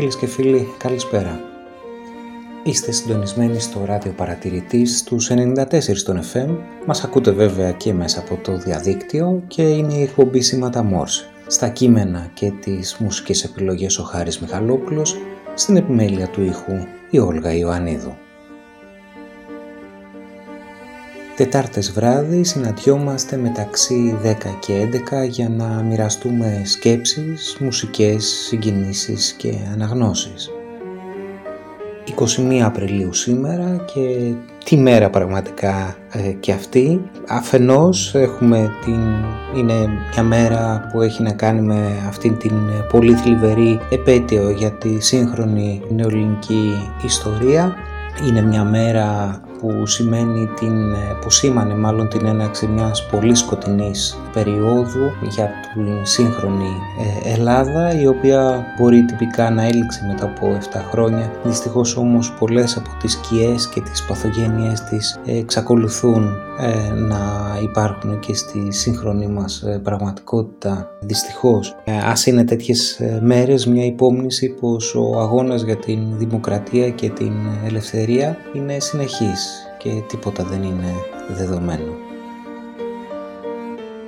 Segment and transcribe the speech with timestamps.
[0.00, 1.40] Φίλες και φίλοι, καλησπέρα.
[2.62, 6.56] Είστε συντονισμένοι στο ράδιο παρατηρητής στους 94 των FM.
[6.86, 11.30] Μας ακούτε βέβαια και μέσα από το διαδίκτυο και είναι η εκπομπή Σήματα Μόρς.
[11.46, 15.16] Στα κείμενα και τις μουσικές επιλογές ο Χάρης Μιχαλόπουλος,
[15.54, 18.16] στην επιμέλεια του ήχου η Όλγα Ιωαννίδου.
[21.40, 24.88] Τετάρτες βράδυ συναντιόμαστε μεταξύ 10 και
[25.24, 30.50] 11 για να μοιραστούμε σκέψεις, μουσικές, συγκινήσεις και αναγνώσεις.
[32.38, 34.32] 21 Απριλίου σήμερα και
[34.64, 37.10] τη μέρα πραγματικά ε, και αυτή.
[37.28, 39.00] Αφενός έχουμε την...
[39.56, 42.52] είναι μια μέρα που έχει να κάνει με αυτήν την
[42.90, 47.74] πολύ θλιβερή επέτειο για τη σύγχρονη νεοελληνική ιστορία.
[48.28, 55.10] Είναι μια μέρα που σημαίνει την, που σήμανε μάλλον την έναξη μιας πολύ σκοτεινής περίοδου
[55.28, 56.72] για την σύγχρονη
[57.24, 61.32] ε, Ελλάδα η οποία μπορεί τυπικά να έληξε μετά από 7 χρόνια.
[61.44, 67.18] Δυστυχώς όμως πολλές από τις σκιές και τις παθογένειες της εξακολουθούν ε, να
[67.62, 70.90] υπάρχουν και στη σύγχρονη μας ε, πραγματικότητα.
[71.00, 77.32] Δυστυχώς ας είναι τέτοιες μέρες μια υπόμνηση πως ο αγώνας για την δημοκρατία και την
[77.66, 79.49] ελευθερία είναι συνεχής
[79.82, 80.94] και τίποτα δεν είναι
[81.28, 81.99] δεδομένο.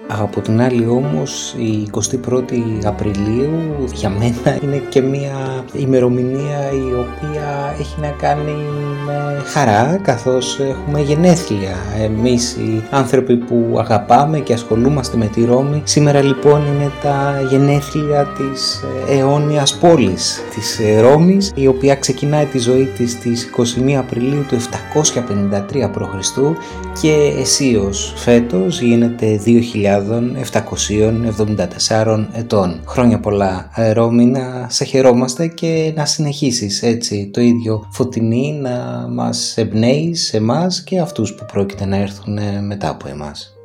[0.06, 7.74] Από την άλλη όμως η 21η Απριλίου για μένα είναι και μια ημερομηνία η οποία
[7.80, 8.52] έχει να κάνει
[9.06, 15.82] με χαρά καθώς έχουμε γενέθλια εμείς οι άνθρωποι που αγαπάμε και ασχολούμαστε με τη Ρώμη.
[15.84, 22.84] Σήμερα λοιπόν είναι τα γενέθλια της αιώνιας πόλης της Ρώμης η οποία ξεκινάει τη ζωή
[22.96, 23.50] της στις
[23.88, 26.38] 21 Απριλίου του 753 π.Χ.
[27.00, 30.01] και εσείως φέτος γίνεται 2000
[31.94, 32.80] 774 ετών.
[32.86, 39.06] Χρόνια πολλά ε, Ρώμη να σε χαιρόμαστε και να συνεχίσεις έτσι το ίδιο φωτεινή να
[39.10, 43.56] μας εμπνέει σε εμάς και αυτούς που πρόκειται να έρθουν ε, μετά από εμάς.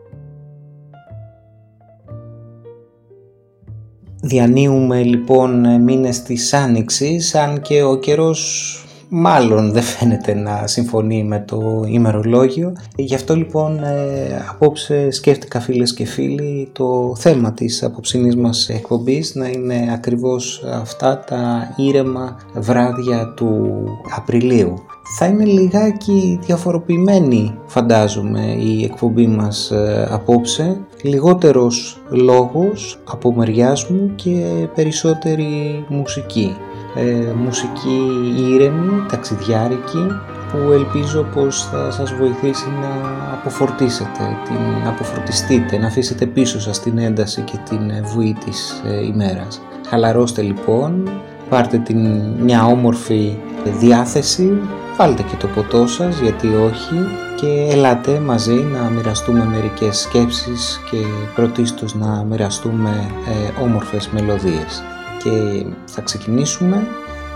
[4.21, 11.23] Διανύουμε λοιπόν ε, μήνες της Άνοιξης αν και ο καιρός μάλλον δεν φαίνεται να συμφωνεί
[11.23, 12.73] με το ημερολόγιο.
[12.95, 19.35] Γι' αυτό λοιπόν ε, απόψε σκέφτηκα φίλες και φίλοι το θέμα της απόψινής μας εκπομπής
[19.35, 23.83] να είναι ακριβώς αυτά τα ήρεμα βράδια του
[24.15, 24.73] Απριλίου.
[25.17, 34.11] Θα είναι λιγάκι διαφοροποιημένη φαντάζομαι η εκπομπή μας ε, απόψε, λιγότερος λόγος από μεριάς μου
[34.15, 36.55] και περισσότερη μουσική
[36.97, 37.99] ε, μουσική
[38.37, 40.07] ήρεμη, ταξιδιάρικη
[40.51, 42.89] που ελπίζω πως θα σας βοηθήσει να
[43.33, 49.05] αποφορτίσετε, την, να αποφορτιστείτε, να αφήσετε πίσω σας την ένταση και την βουή της ε,
[49.05, 49.61] ημέρας.
[49.87, 51.09] Χαλαρώστε λοιπόν,
[51.49, 53.37] πάρτε την, μια όμορφη
[53.79, 54.61] διάθεση,
[54.97, 56.95] βάλτε και το ποτό σας γιατί όχι
[57.35, 60.97] και ελάτε μαζί να μοιραστούμε μερικές σκέψεις και
[61.35, 64.83] πρωτίστως να μοιραστούμε ε, όμορφες μελωδίες
[65.23, 66.87] και θα ξεκινήσουμε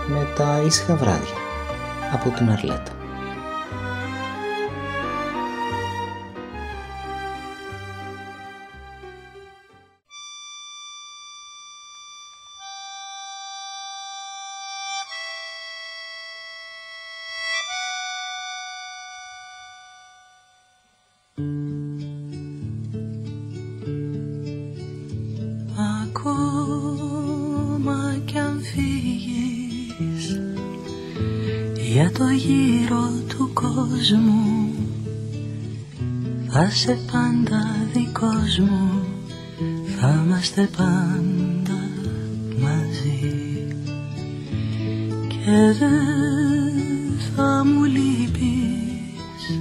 [0.06, 1.36] με τα ήσυχα βράδια
[2.12, 3.01] από την Αρλέτα.
[36.74, 39.04] Θα σε πάντα δικός μου.
[40.00, 41.80] Θα είμαστε πάντα
[42.58, 43.66] μαζί.
[45.28, 49.60] Και δεν θα μου λείπεις.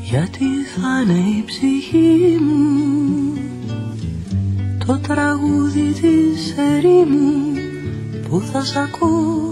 [0.00, 0.44] Γιατί
[0.76, 3.32] θα είναι η ψυχή μου.
[4.86, 7.52] Το τραγούδι της ερήμου
[8.28, 9.51] Που θα σ' ακολουθεί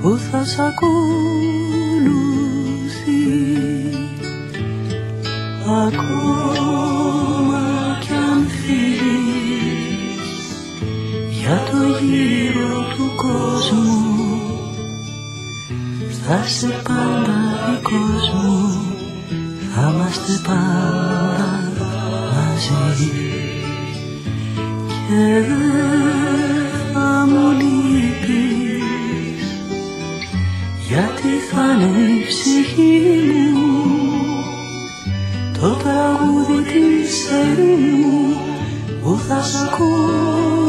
[0.00, 0.98] που θα σ' ακολουθεί.
[5.86, 7.62] Ακόμα
[8.00, 10.20] κι αν φύγεις
[11.40, 14.06] για το γύρο του κόσμου
[16.26, 17.38] θα είσαι πάντα
[17.70, 18.56] δικός μου
[19.74, 21.48] θα είμαστε πάντα
[22.72, 23.10] μαζί.
[25.08, 25.87] Και δεν
[31.48, 33.84] γιατί θα είναι η ψυχή μου
[35.60, 38.36] το τραγούδι της ερήμου
[39.02, 40.67] που θα σ' θα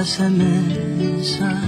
[0.00, 1.60] που θα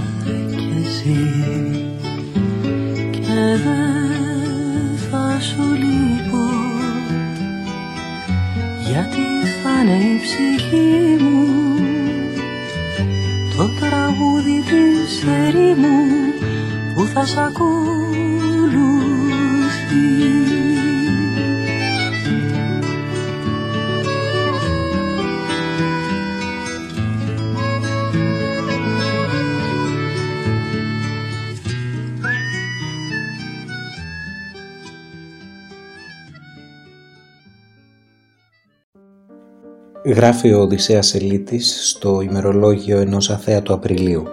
[40.05, 44.27] Γράφει ο Οδυσσέας Ελίτης στο ημερολόγιο ενός αθέατου Απριλίου.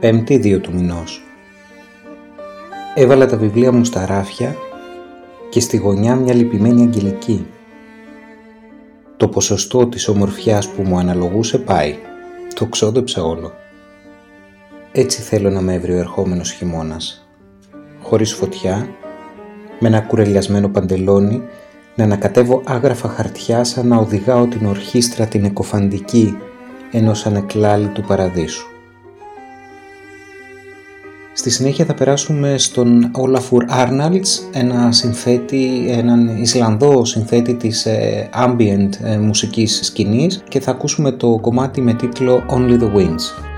[0.00, 1.22] Πέμπτη 2 του μηνός.
[2.94, 4.56] Έβαλα τα βιβλία μου στα ράφια
[5.50, 7.46] και στη γωνιά μια λυπημένη αγγελική.
[9.16, 11.96] Το ποσοστό της ομορφιάς που μου αναλογούσε πάει.
[12.54, 13.52] Το ξόδεψα όλο.
[14.92, 17.28] Έτσι θέλω να με έβρει ο ερχόμενος χειμώνας.
[18.02, 18.88] Χωρίς φωτιά,
[19.78, 21.42] με ένα κουρελιασμένο παντελόνι,
[21.98, 26.36] να ανακατεύω άγραφα χαρτιά σαν να οδηγάω την ορχήστρα την εκοφαντική
[26.92, 28.66] ενός ανεκλάλη του παραδείσου.
[31.32, 38.90] Στη συνέχεια θα περάσουμε στον Olafur Arnalds, ένα συνθέτη, έναν Ισλανδό συνθέτη της ε, ambient
[39.02, 43.48] ε, μουσικής σκηνής και θα ακούσουμε το κομμάτι με τίτλο Only the Winds.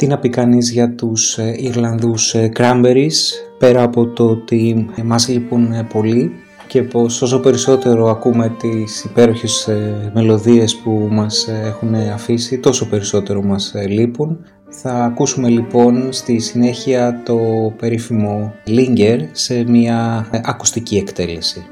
[0.00, 3.12] Τι να πει κανείς για τους ε, Ιρλανδούς ε, Cranberries,
[3.58, 6.32] πέρα από το ότι μας λείπουν ε, πολύ
[6.66, 9.68] και πως όσο περισσότερο ακούμε τις υπέροχες
[10.14, 14.44] μελωδίες που μας έχουν αφήσει, τόσο περισσότερο μας λείπουν.
[14.68, 17.38] Θα ακούσουμε λοιπόν στη συνέχεια το
[17.76, 21.66] περίφημο Linger σε μια ακουστική εκτέλεση.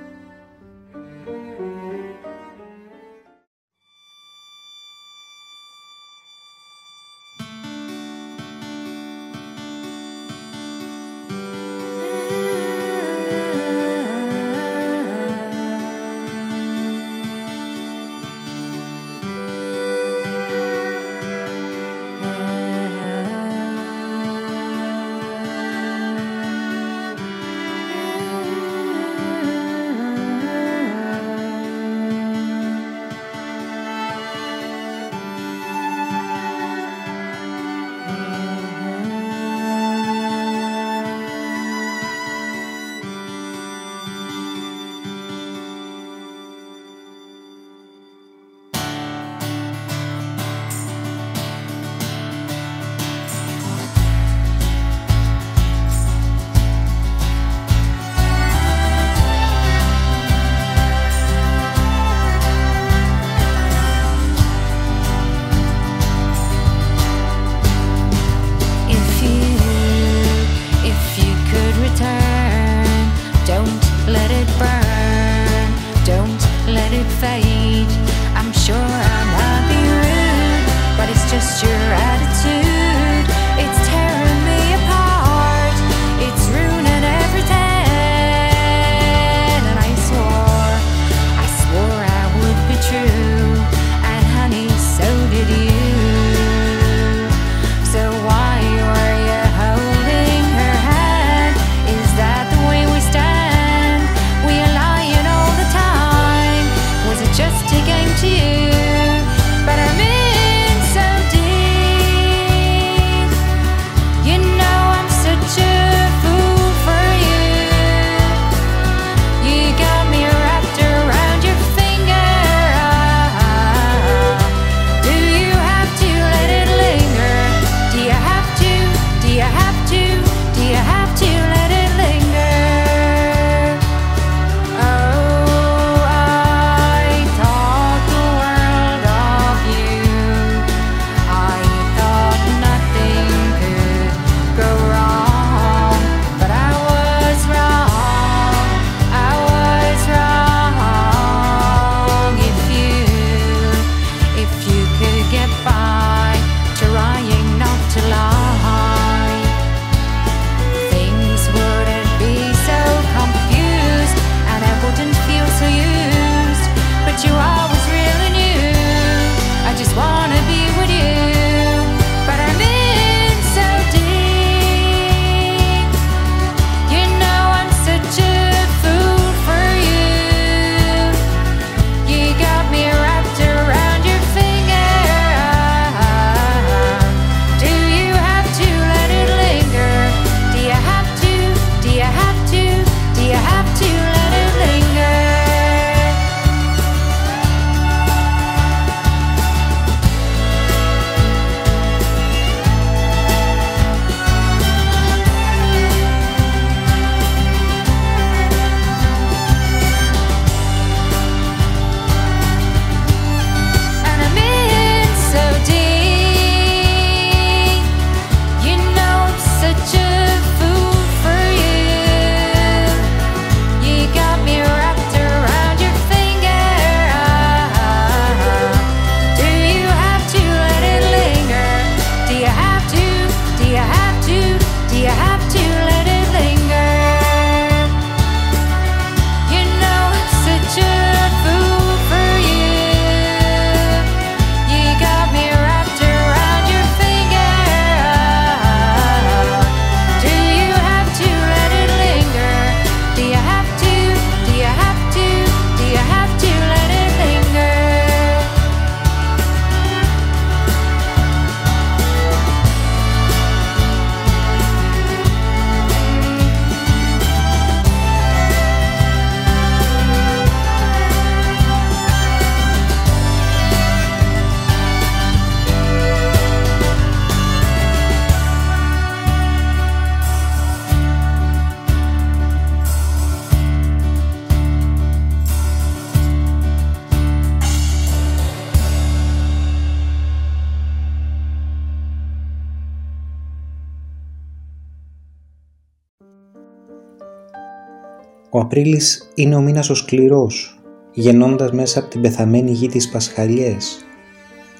[298.69, 300.81] Απρίλης είναι ο μήνας ο σκληρός,
[301.13, 303.99] γεννώντας μέσα από την πεθαμένη γη της Πασχαλιές,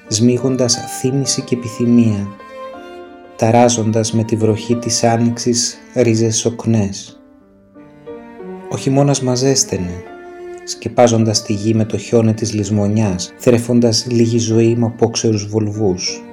[0.07, 2.27] σμίγοντας θύμηση και επιθυμία,
[3.35, 7.21] ταράζοντας με τη βροχή της άνοιξης ρίζες σοκνές.
[8.69, 10.03] Ο χειμώνας μαζέστενε,
[10.63, 16.23] σκεπάζοντας τη γη με το χιόνι της λησμονιάς, θρέφοντας λίγη ζωή με απόξερους βολβούς.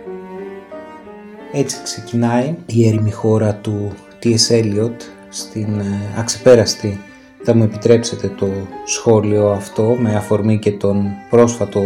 [1.53, 3.93] Έτσι ξεκινάει η έρημη χώρα του
[4.23, 4.63] T.S.
[4.63, 4.97] Eliot
[5.29, 7.01] στην ε, αξεπέραστη
[7.49, 8.49] θα μου επιτρέψετε το
[8.85, 11.81] σχόλιο αυτό με αφορμή και τον πρόσφατο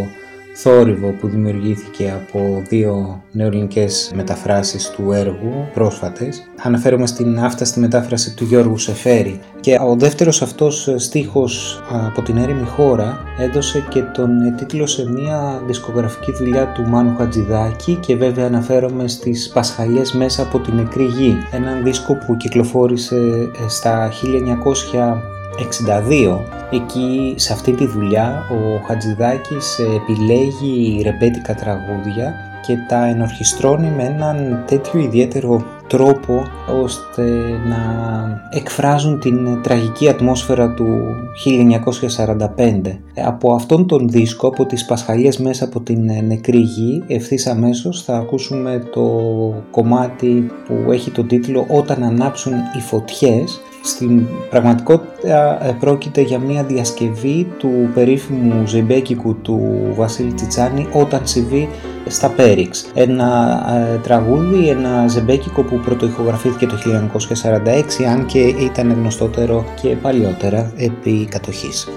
[0.54, 6.50] θόρυβο που δημιουργήθηκε από δύο νεοελληνικές μεταφράσεις του έργου πρόσφατες.
[6.62, 12.66] Αναφέρομαι στην άφταστη μετάφραση του Γιώργου Σεφέρη και ο δεύτερος αυτός στίχος από την έρημη
[12.66, 19.08] χώρα έδωσε και τον τίτλο σε μια δισκογραφική δουλειά του Μάνου Χατζηδάκη και βέβαια αναφέρομαι
[19.08, 21.36] στις Πασχαλιές μέσα από την νεκρή γη.
[21.52, 23.16] Έναν δίσκο που κυκλοφόρησε
[23.64, 24.12] ε, στα
[24.92, 26.38] 1900 62
[26.70, 32.34] εκεί σε αυτή τη δουλειά ο Χατζηδάκης επιλέγει ρεμπέτικα τραγούδια
[32.66, 36.42] και τα ενορχιστρώνει με έναν τέτοιο ιδιαίτερο τρόπο
[36.82, 37.22] ώστε
[37.68, 37.78] να
[38.50, 40.86] εκφράζουν την τραγική ατμόσφαιρα του
[42.56, 42.98] 1945.
[43.24, 48.16] Από αυτόν τον δίσκο, από τις Πασχαλίες μέσα από την νεκρή γη, ευθύς αμέσως θα
[48.16, 49.04] ακούσουμε το
[49.70, 53.60] κομμάτι που έχει τον τίτλο «Όταν ανάψουν οι φωτιές»
[53.90, 59.61] Στην πραγματικότητα ε, πρόκειται για μια διασκευή του περίφημου ζεμπέκικου του
[59.96, 61.68] Βασίλη Τσιτσάνη όταν συμβεί
[62.07, 62.90] στα Πέριξ.
[62.94, 63.61] Ένα
[63.94, 66.74] ε, τραγούδι, ένα ζεμπέκικο που πρωτοηχογραφήθηκε το
[68.00, 71.88] 1946 αν και ήταν γνωστότερο και παλιότερα επί κατοχής.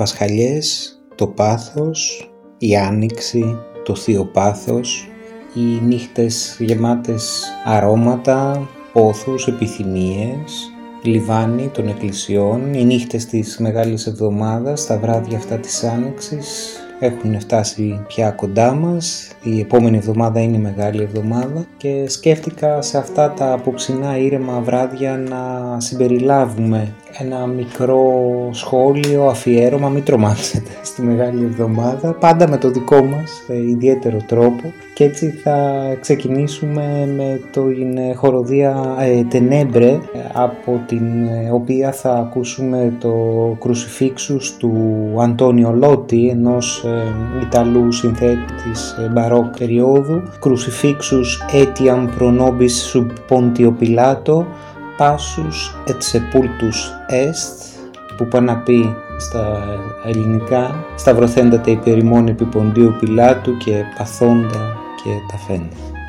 [0.00, 5.08] Πασχαλιές, το πάθος, η Άνοιξη, το Θείο Πάθος,
[5.54, 10.70] οι νύχτες γεμάτες αρώματα, πόθους, επιθυμίες,
[11.02, 18.04] λιβάνι των εκκλησιών, οι νύχτες της Μεγάλης Εβδομάδας, τα βράδια αυτά της Άνοιξης, έχουν φτάσει
[18.06, 19.30] πια κοντά μας.
[19.42, 25.16] Η επόμενη εβδομάδα είναι η Μεγάλη Εβδομάδα και σκέφτηκα σε αυτά τα απόψινά ήρεμα βράδια
[25.16, 28.02] να συμπεριλάβουμε ένα μικρό
[28.52, 34.72] σχόλιο, αφιέρωμα, μην τρομάξετε στη Μεγάλη Εβδομάδα, πάντα με το δικό μας ιδιαίτερο τρόπο.
[34.94, 39.98] Και έτσι θα ξεκινήσουμε με την χοροδία ε, Τενέμπρε
[40.32, 43.12] από την ε, οποία θα ακούσουμε το
[43.60, 44.74] Crucifixus του
[45.20, 50.22] Αντώνιο Λότι ενός ε, Ιταλού συνθέτη της ε, μπαρόκ περίοδου.
[50.44, 51.30] Crucifixus
[51.62, 54.46] etiam pro nobis sub Pontio Pilato
[55.00, 57.70] Passus et sepultus est
[58.16, 59.62] που πάει να πει στα
[60.04, 65.99] ελληνικά σταυρωθέντατε υπερημών επί Ποντίου Πιλάτου και παθόντα και ταφέντα.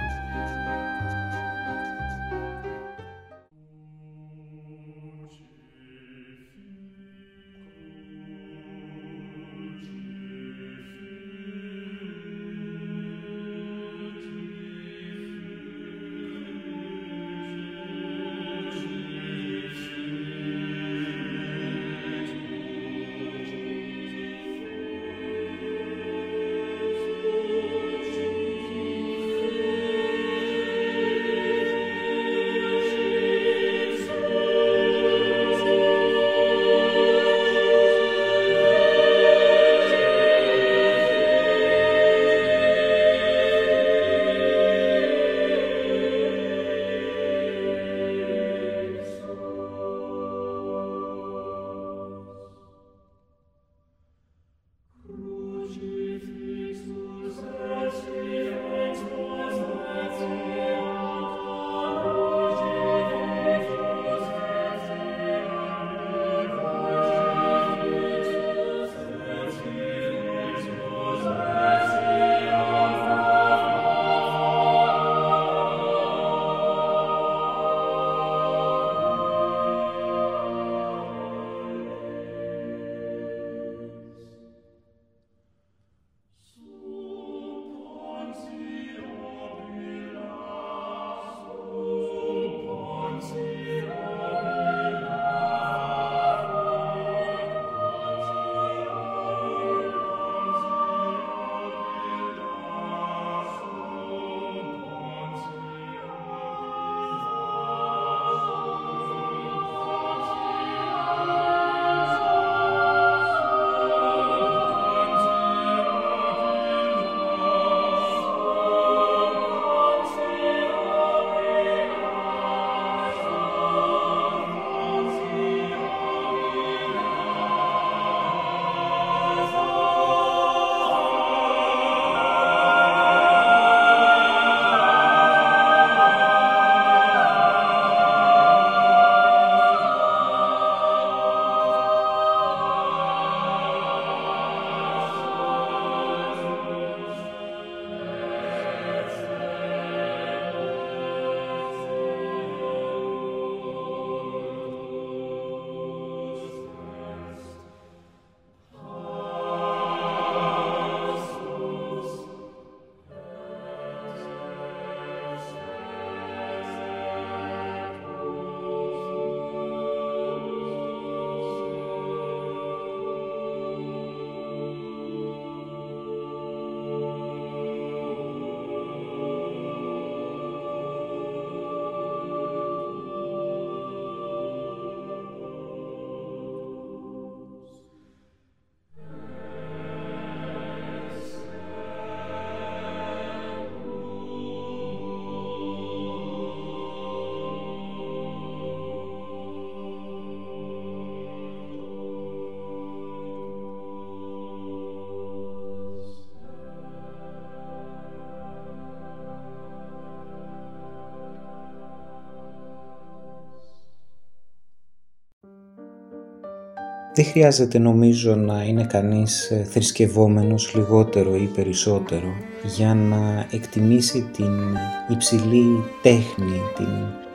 [217.14, 222.34] Δεν χρειάζεται νομίζω να είναι κανείς ε, θρησκευόμενος λιγότερο ή περισσότερο
[222.76, 224.78] για να εκτιμήσει την
[225.10, 226.88] υψηλή τέχνη, την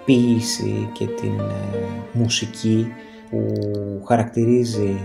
[0.05, 2.87] ποίηση και την ε, μουσική
[3.31, 3.53] που
[4.07, 4.97] χαρακτηρίζει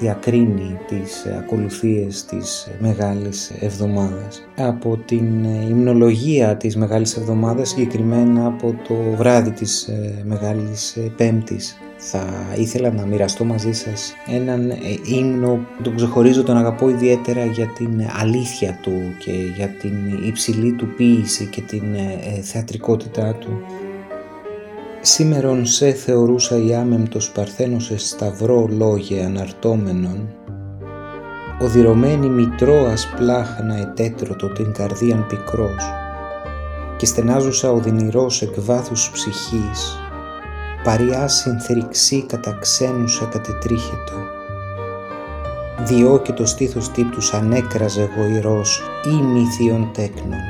[0.00, 4.48] διακρίνει τις ακολουθίες της Μεγάλης Εβδομάδας.
[4.56, 9.88] Από την υμνολογία της Μεγάλης Εβδομάδας, συγκεκριμένα από το βράδυ της
[10.24, 14.72] Μεγάλης Πέμπτης, θα ήθελα να μοιραστώ μαζί σας έναν
[15.04, 19.92] ύμνο τον ξεχωρίζω, τον αγαπώ ιδιαίτερα για την αλήθεια του και για την
[20.26, 21.84] υψηλή του ποίηση και την
[22.42, 23.60] θεατρικότητά του.
[25.00, 30.28] Σήμερον σε θεωρούσα η άμεμπτος παρθένος σε σταυρό λόγε αναρτώμενον,
[31.60, 35.84] οδυρωμένη μητρό ασπλάχνα ετέτρωτο την καρδίαν πικρός,
[36.96, 39.98] και στενάζουσα οδυνηρός εκ βάθους ψυχής,
[40.86, 44.14] παριά συνθρυξή κατά ξένουσα κατετρίχετο.
[45.84, 50.40] Διό και το στήθος τύπτους ανέκραζε γοηρός, ήμι θείον τέκνων,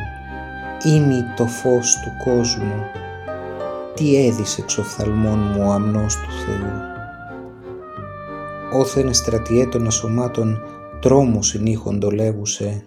[0.84, 2.82] ήμι το φως του κόσμου,
[3.94, 6.80] τι έδισε εξοφθαλμών μου ο αμνός του Θεού.
[8.80, 10.62] Όθεν στρατιέ των ασωμάτων
[11.00, 12.84] τρόμο συνήχον το λέγουσε,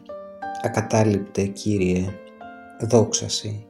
[0.64, 2.06] ακατάληπτε Κύριε,
[2.80, 3.69] δόξαση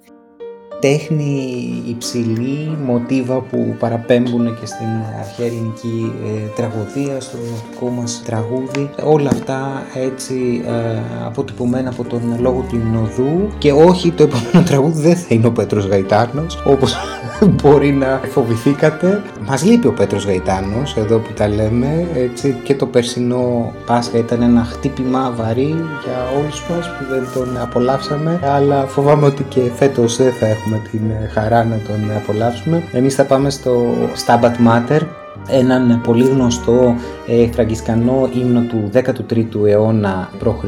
[0.80, 4.88] τέχνη υψηλή, μοτίβα που παραπέμπουν και στην
[5.20, 8.89] αρχαία ελληνική ε, τραγωδία, στο δημοτικό μας τραγούδι.
[9.04, 15.02] Όλα αυτά έτσι ε, αποτυπωμένα από τον λόγο του Ινωδού και όχι το επόμενο τραγούδι
[15.02, 16.96] δεν θα είναι ο Πέτρος Γαϊτάρνος όπως
[17.45, 19.21] μπορεί να φοβηθήκατε.
[19.47, 24.41] Μας λείπει ο Πέτρος Γαϊτάνος εδώ που τα λέμε έτσι, και το περσινό Πάσχα ήταν
[24.41, 30.17] ένα χτύπημα βαρύ για όλους μας που δεν τον απολαύσαμε αλλά φοβάμαι ότι και φέτος
[30.17, 32.84] δεν θα έχουμε έχουμε την ε, χαρά να τον απολαύσουμε.
[32.91, 33.86] Εμείς θα πάμε στο
[34.25, 35.02] Stabat Mater,
[35.47, 36.95] έναν πολύ γνωστό
[37.28, 40.65] ε, φραγκισκανό ύμνο του 13ου αιώνα π.Χ.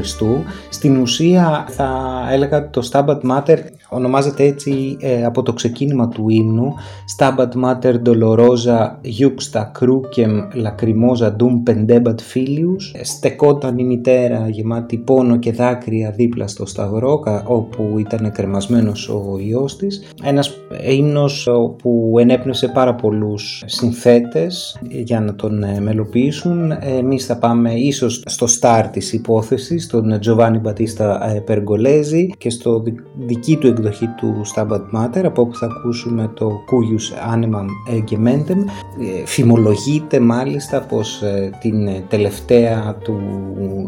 [0.70, 1.90] Στην ουσία θα
[2.32, 3.58] έλεγα το Stabat Mater
[3.94, 6.74] ονομάζεται έτσι ε, από το ξεκίνημα του ύμνου
[7.18, 8.88] Stabat Mater Dolorosa
[9.20, 16.66] Juxta Crucem Lacrimosa Dum Pendebat Filius στεκόταν η μητέρα γεμάτη πόνο και δάκρυα δίπλα στο
[16.66, 20.08] σταυρό όπου ήταν κρεμασμένος ο ιός της.
[20.24, 20.58] Ένας
[20.90, 21.50] ύμνος
[21.82, 26.72] που ενέπνευσε πάρα πολλούς συνθέτες για να τον ε, μελοποιήσουν.
[26.72, 32.84] Εμείς θα πάμε ίσως στο στάρ της υπόθεσης τον Giovanni Battista ε, Pergolesi και στο
[33.18, 33.81] δική του εκδοχή
[34.18, 37.66] του Stabat Mater από όπου θα ακούσουμε το Cuius Animam
[38.12, 38.58] Gementem
[39.00, 43.20] ε, φημολογείται μάλιστα πως ε, την τελευταία του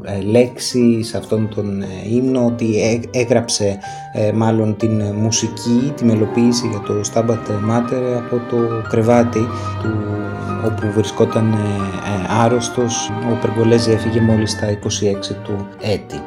[0.05, 3.77] ε, λέξη σε αυτόν τον ύμνο ότι έγραψε
[4.33, 8.57] μάλλον την μουσική, τη μελοποίηση για το Stabat Mater από το
[8.89, 9.47] κρεβάτι
[9.81, 9.89] του
[10.65, 11.55] όπου βρισκόταν
[12.41, 14.77] άρρωστος ο Περγολέζη έφυγε μόλις στα 26
[15.43, 16.21] του έτη.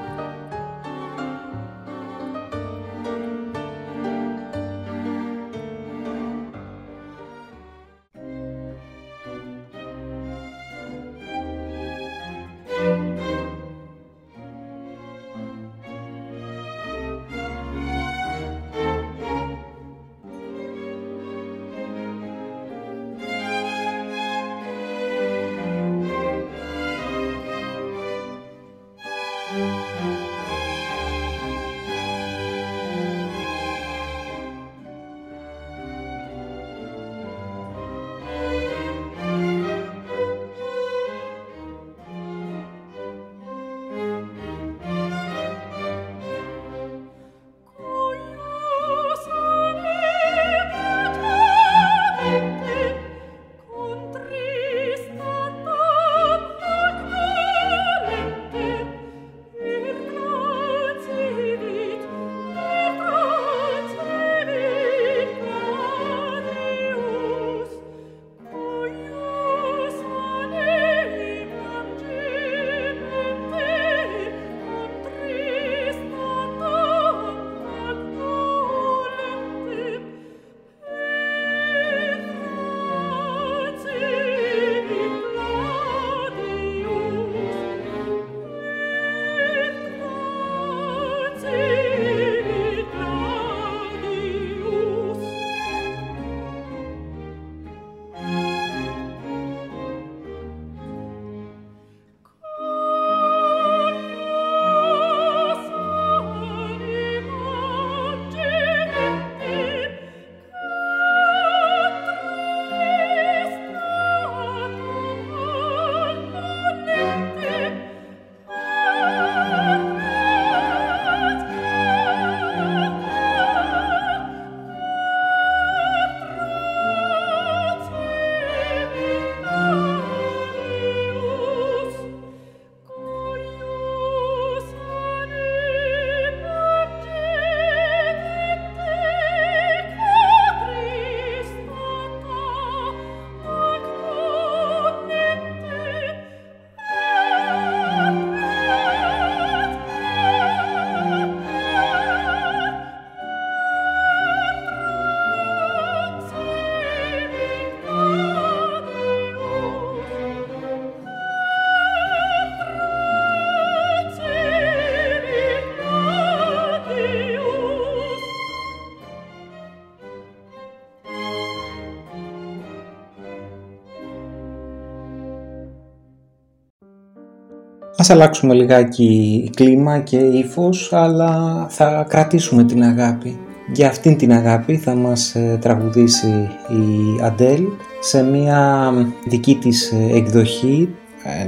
[178.09, 183.39] Ας αλλάξουμε λιγάκι κλίμα και ύφος, αλλά θα κρατήσουμε την αγάπη.
[183.73, 187.63] Για αυτήν την αγάπη θα μας ε, τραγουδήσει η Αντέλ
[188.01, 188.93] σε μια
[189.29, 190.95] δική της ε, εκδοχή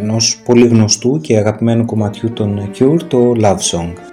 [0.01, 4.08] ενός πολύ γνωστού και αγαπημένου κομματιού των Cure, το Love Song.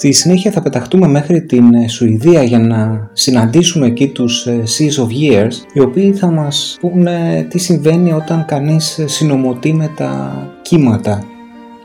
[0.00, 5.04] Στη συνέχεια θα πεταχτούμε μέχρι την ε, Σουηδία για να συναντήσουμε εκεί τους ε, Seas
[5.04, 10.32] of Years οι οποίοι θα μας πούνε τι συμβαίνει όταν κανείς ε, συνομωτεί με τα
[10.62, 11.24] κύματα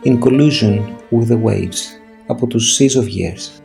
[0.04, 0.80] in collusion
[1.12, 1.80] with the waves
[2.28, 3.65] από τους Seas of Years.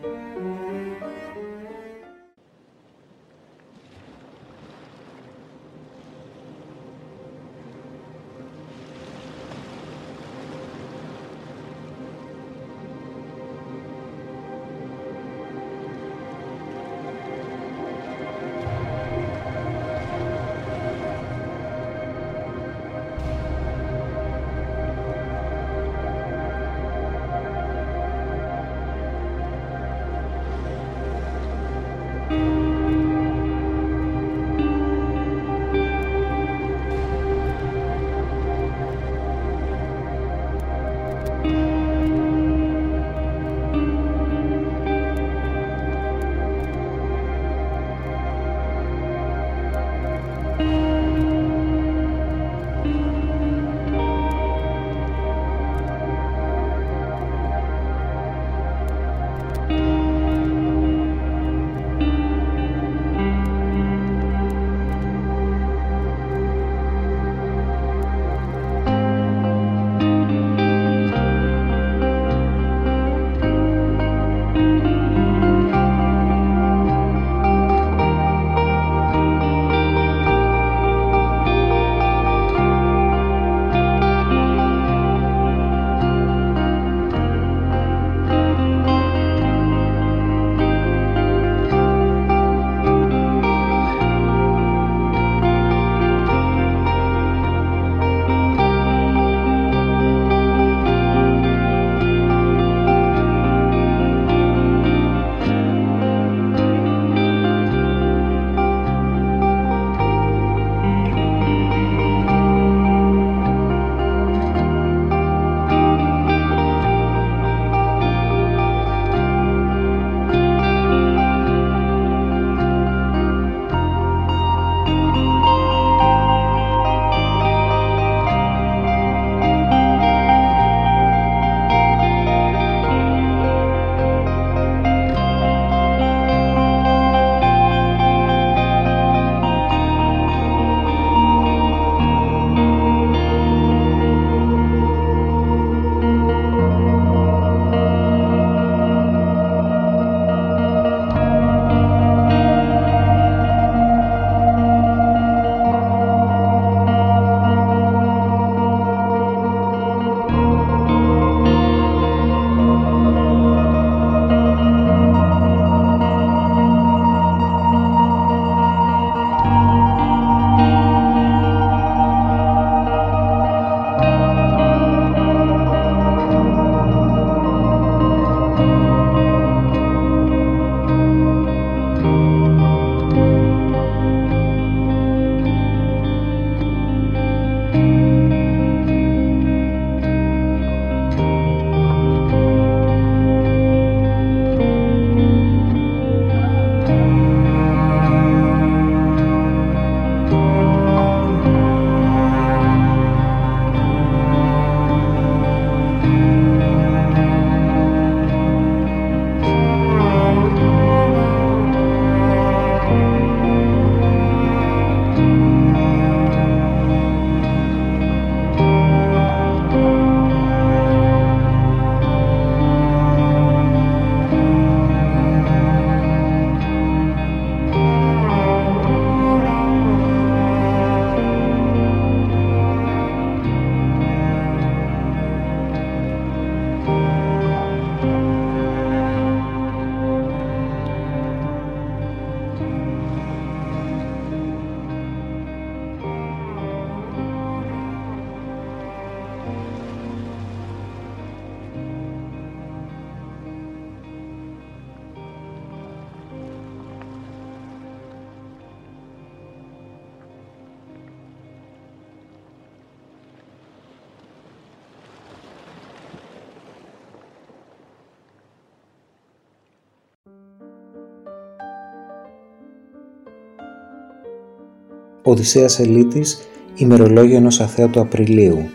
[275.30, 278.68] Οδυσσέας Ελίτης, ημερολόγιο ενός αθέατου Απριλίου,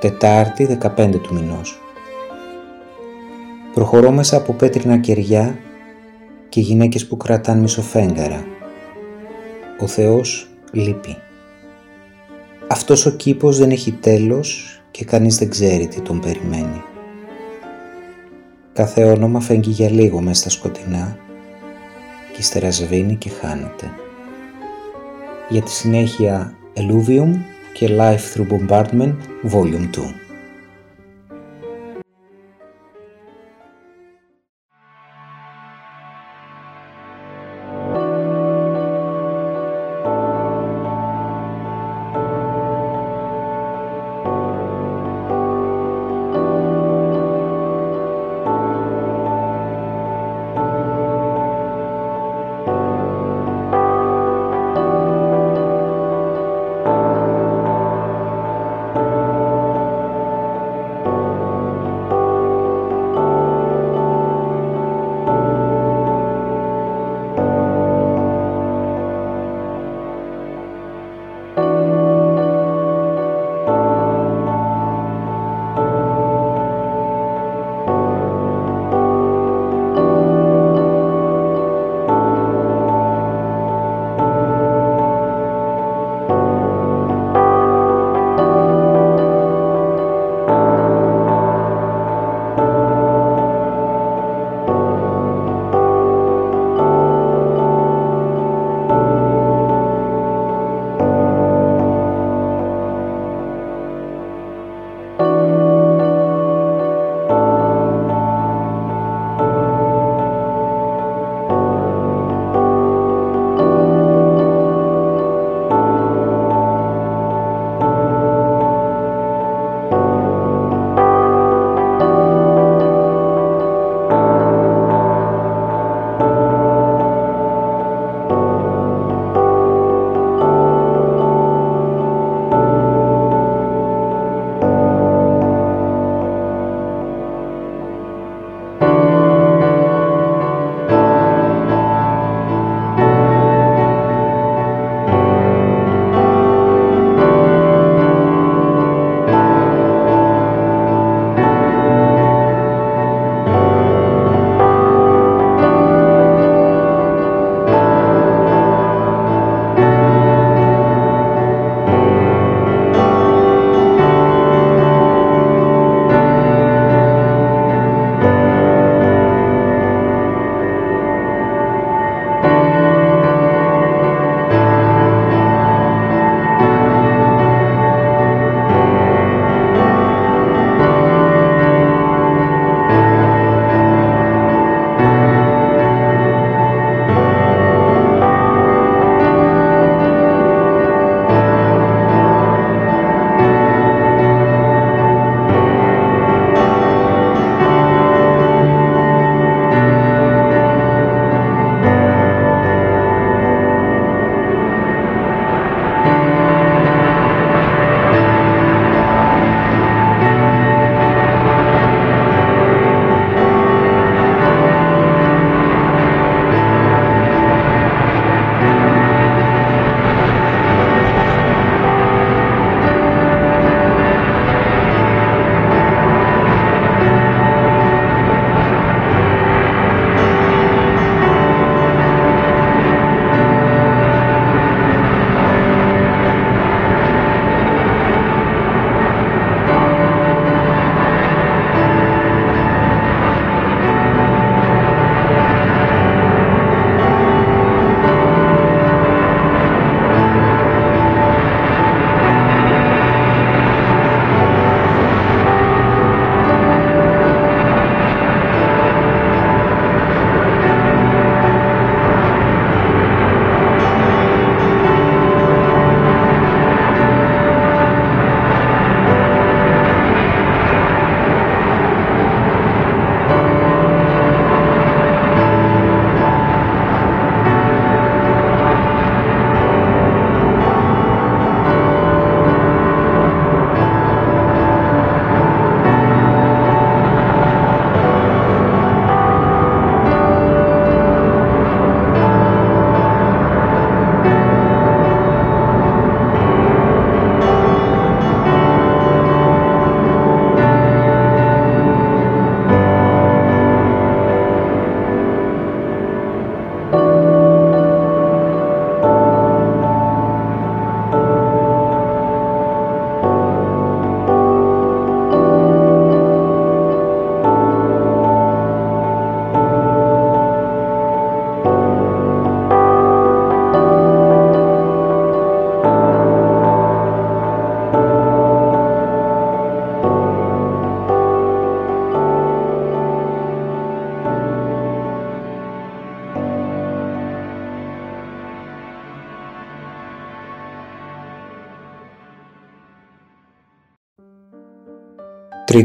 [0.00, 1.80] Τετάρτη 15 του μηνός.
[3.74, 5.58] Προχωρώ μέσα από πέτρινα κεριά
[6.48, 8.44] και γυναίκες που κρατάν μισοφέγγαρα.
[9.80, 11.16] Ο Θεός λείπει.
[12.68, 16.82] Αυτός ο κήπος δεν έχει τέλος και κανείς δεν ξέρει τι τον περιμένει.
[18.72, 21.16] Κάθε όνομα φέγγει για λίγο μέσα στα σκοτεινά
[22.32, 23.90] και ύστερα σβήνει και χάνεται.
[25.52, 27.30] Για τη συνέχεια Eluvium
[27.72, 29.14] και Life Through Bombardment
[29.52, 30.21] Volume 2.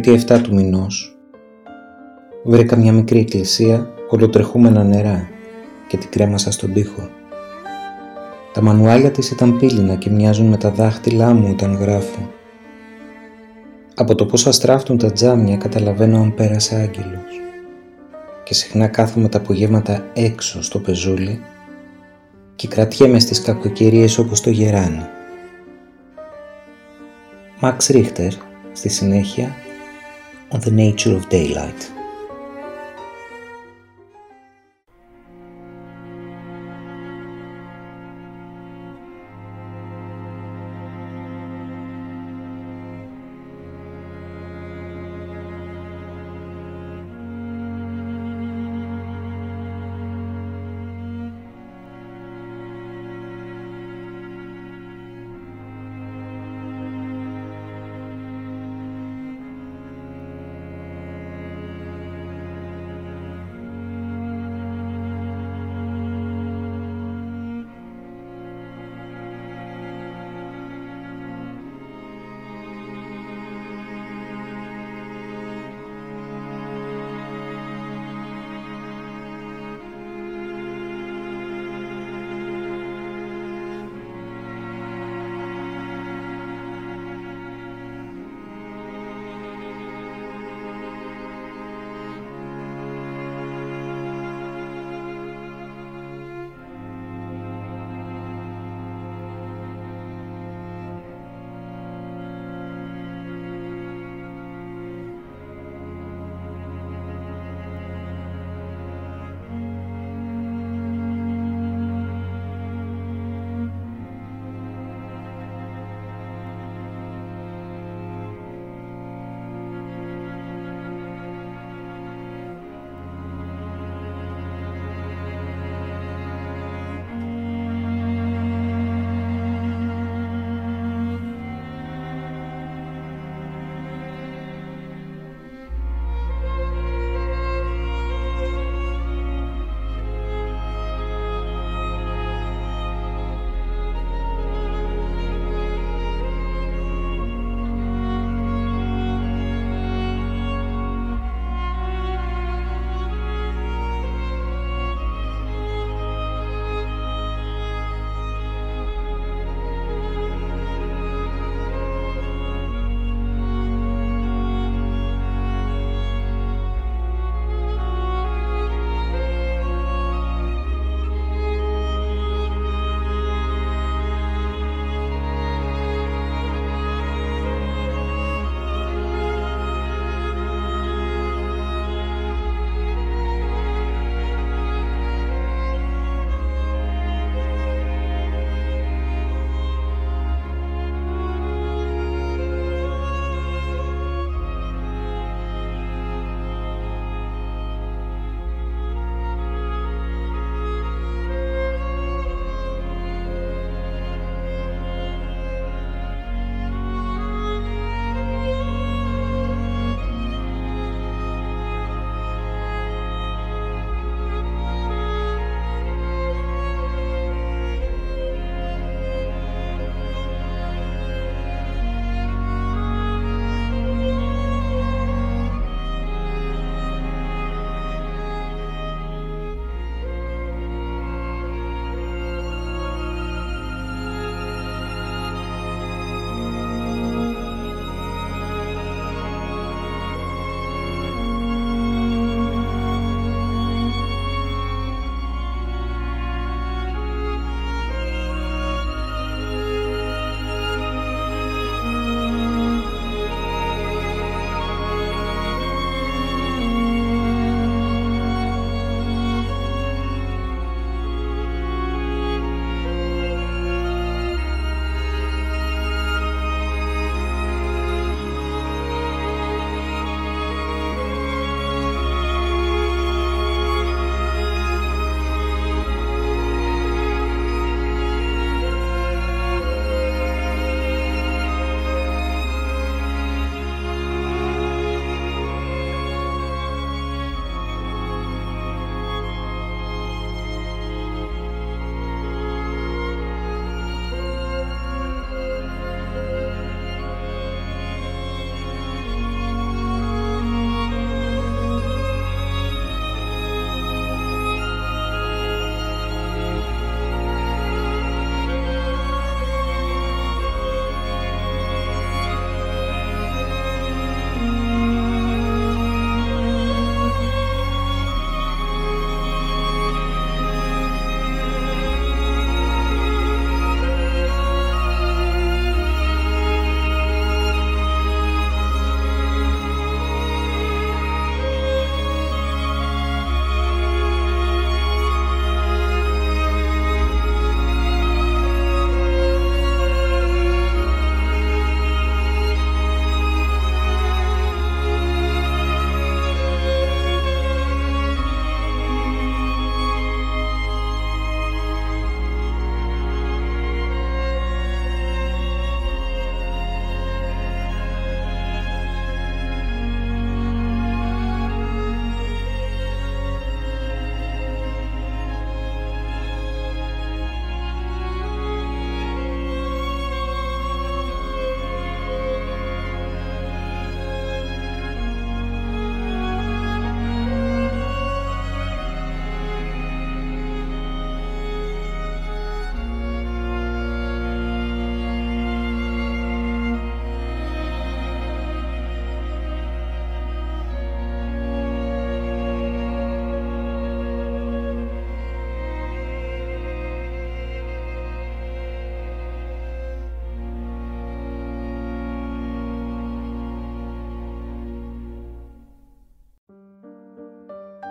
[0.02, 1.18] Τρίτη 7 του μηνός
[2.44, 5.30] βρήκα μια μικρή εκκλησία ολοτρεχούμενα νερά
[5.88, 7.10] και την κρέμασα στον τοίχο.
[8.54, 12.30] Τα μανουάλια της ήταν πύληνα και μοιάζουν με τα δάχτυλά μου όταν γράφω.
[13.96, 17.42] Από το πώς αστράφτουν τα τζάμια καταλαβαίνω αν πέρασε άγγελος.
[18.44, 21.42] Και συχνά κάθομαι τα απογεύματα έξω στο πεζούλι
[22.56, 25.06] και κρατιέμαι στις κακοκαιρίες όπως το γεράνι.
[27.62, 28.32] Max Richter
[28.74, 29.56] στη συνέχεια
[30.50, 31.97] On the Nature of Daylight.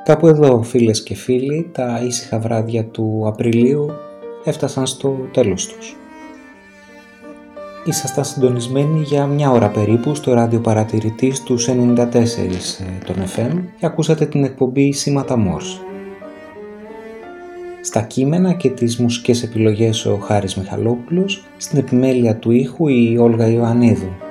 [0.06, 3.90] Κάπου εδώ φίλες και φίλοι, τα ήσυχα βράδια του Απριλίου
[4.44, 5.96] έφτασαν στο τέλος τους.
[7.84, 11.66] Ήσασταν συντονισμένοι για μια ώρα περίπου στο ράδιο παρατηρητής του 94
[13.04, 15.80] των FM και ακούσατε την εκπομπή Σήματα Μόρς.
[17.80, 23.46] Στα κείμενα και τις μουσικές επιλογές ο Χάρης Μιχαλόπουλος, στην επιμέλεια του ήχου η Όλγα
[23.46, 24.25] Ιωαννίδου.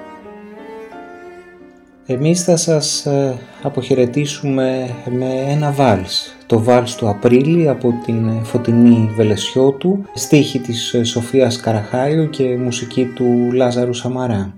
[2.07, 9.11] Εμείς θα σας ε, αποχαιρετήσουμε με ένα βάλς, το βάλς του Απρίλη από την Φωτεινή
[9.15, 14.53] Βελεσιώτου, στίχη της ε, Σοφίας Καραχάιου και μουσική του Λάζαρου Σαμαρά.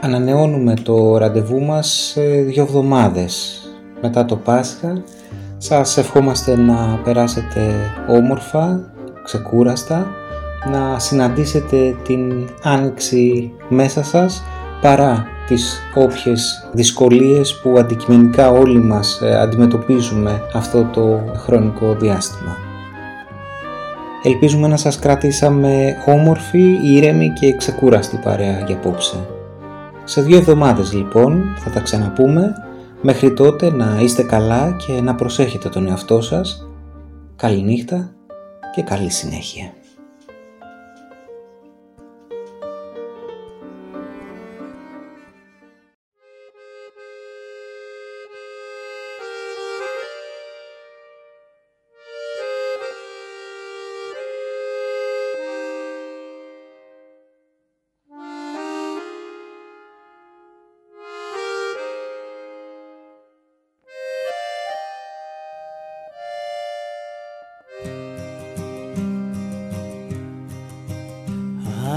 [0.00, 3.62] Ανανεώνουμε το ραντεβού μας σε δύο εβδομάδες
[4.02, 5.02] μετά το Πάσχα.
[5.56, 7.74] Σας ευχόμαστε να περάσετε
[8.08, 8.92] όμορφα,
[9.24, 10.06] ξεκούραστα,
[10.70, 14.42] να συναντήσετε την άνοιξη μέσα σας
[14.80, 22.56] παρά τις όποιες δυσκολίες που αντικειμενικά όλοι μας ε, αντιμετωπίζουμε αυτό το χρονικό διάστημα.
[24.22, 29.16] Ελπίζουμε να σας κρατήσαμε όμορφη, ήρεμη και ξεκούραστη παρέα για απόψε.
[30.04, 32.52] Σε δύο εβδομάδες λοιπόν θα τα ξαναπούμε,
[33.02, 36.68] μέχρι τότε να είστε καλά και να προσέχετε τον εαυτό σας.
[37.36, 38.12] Καληνύχτα
[38.74, 39.72] και καλή συνέχεια.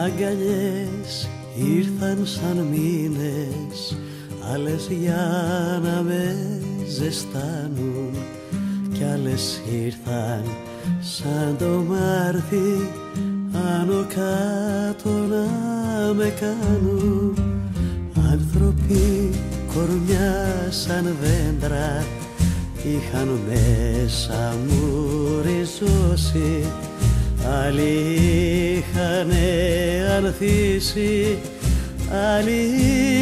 [0.03, 3.97] Αγκαλιές ήρθαν σαν μήνες
[4.53, 5.25] άλλες για
[5.83, 6.35] να με
[6.87, 8.11] ζεστάνουν.
[8.93, 10.43] Κι άλλες ήρθαν
[10.99, 12.89] σαν το Μάρτι
[13.53, 17.37] άνω κάτω να με κάνουν.
[18.31, 19.31] Άνθρωποι
[19.73, 22.05] κορμιά σαν δέντρα
[22.83, 26.65] είχαν μέσα μου ριζώσει
[27.61, 27.93] Άλλοι
[28.77, 29.31] είχαν
[30.17, 31.37] ανθίσει,
[32.37, 32.59] άλλοι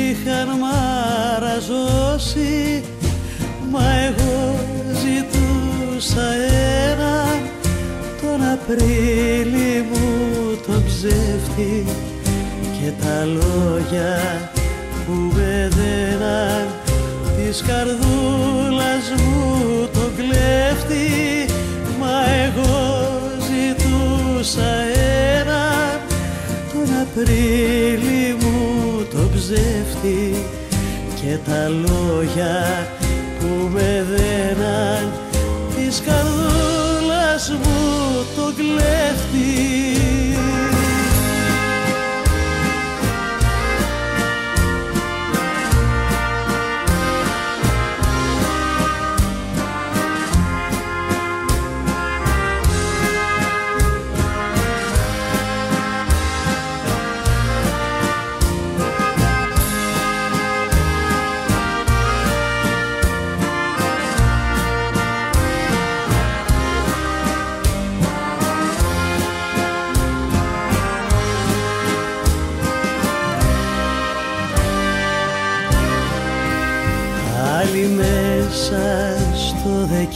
[0.09, 2.53] είχαν μαραζώσει.
[3.71, 4.59] Μα εγώ
[5.01, 6.27] ζητούσα
[6.91, 7.15] ένα
[8.21, 10.07] τον Απρίλη μου
[10.67, 11.85] τον ψεύτη.
[12.61, 14.51] Και τα λόγια
[15.05, 16.67] που με δέναν
[17.37, 17.61] της
[30.01, 30.35] ψεύτη
[31.21, 32.87] και τα λόγια
[33.39, 35.11] που με δέναν
[35.75, 40.20] της καρδούλας μου το κλέφτη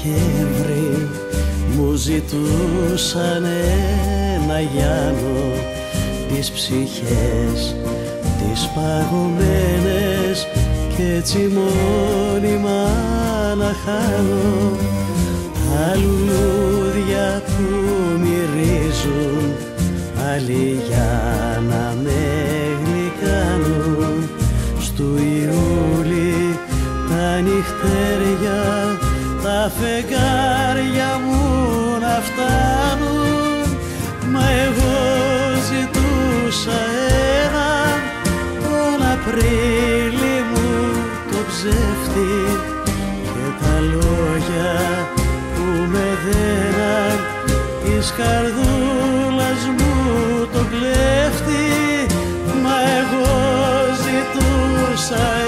[0.05, 1.09] Δεκέμβρη
[1.75, 3.45] μου ζητούσαν
[4.35, 5.51] ένα Γιάννο
[6.33, 7.75] τις ψυχές
[8.37, 10.47] τις παγωμένες
[10.97, 12.83] και έτσι μόνιμα
[13.57, 14.77] να χάνω.
[15.53, 17.63] Τα λουλούδια που
[18.19, 19.51] μυρίζουν
[20.33, 22.23] άλλοι για να με
[22.83, 24.29] γλυκάνουν.
[24.79, 26.59] Στου Ιούλη
[27.09, 29.04] τα νυχτέρια
[29.55, 31.41] τα φεγγάρια μου
[31.99, 33.77] να φτάνουν.
[34.31, 34.97] Μα εγώ
[35.69, 36.79] ζητούσα
[37.43, 37.99] έναν
[38.63, 40.71] τον Απρίλη μου
[41.31, 42.33] το ψεύτη
[43.33, 44.73] και τα λόγια
[45.55, 47.17] που με δέναν.
[47.83, 49.93] Της καρδούλας μου
[50.53, 51.67] το κλέφτη
[52.63, 53.33] μα εγώ
[54.03, 55.44] ζητούσα